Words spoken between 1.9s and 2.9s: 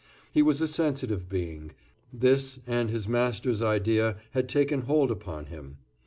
this, and